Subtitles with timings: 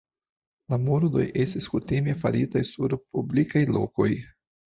[0.73, 4.09] La murdoj estis kutime faritaj sur publikaj lokoj.